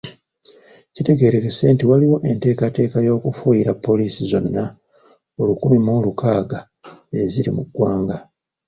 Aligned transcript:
Kitegeerekese 0.93 1.63
nti 1.73 1.83
waliwo 1.89 2.17
enteekateeka 2.29 2.97
y’okufuuyira 3.07 3.71
poliisi 3.85 4.21
zonna 4.31 4.63
olukumi 5.41 5.77
mw'olukaaga 5.85 6.59
eziri 7.19 7.51
mu 7.57 7.63
Ggwanga. 7.67 8.17